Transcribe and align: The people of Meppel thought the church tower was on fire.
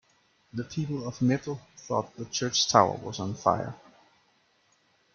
The 0.51 0.63
people 0.63 1.07
of 1.07 1.19
Meppel 1.19 1.59
thought 1.77 2.15
the 2.15 2.25
church 2.25 2.67
tower 2.67 2.97
was 3.03 3.19
on 3.19 3.35
fire. 3.35 3.75